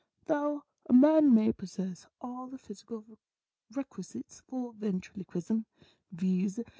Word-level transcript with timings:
"Though 0.25 0.63
a 0.89 0.93
man 0.93 1.31
may 1.31 1.53
possess 1.53 2.07
all 2.19 2.47
the 2.47 2.57
physical 2.57 3.05
requisites 3.75 4.41
for 4.47 4.73
Ven 4.73 4.99
triloquism, 4.99 5.65
viz. 6.11 6.59